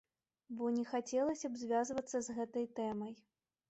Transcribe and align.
Бо 0.61 0.69
не 0.77 0.85
хацелася 0.93 1.47
б 1.53 1.63
звязвацца 1.67 2.17
з 2.29 2.39
гэтай 2.41 2.65
тэмай. 2.79 3.19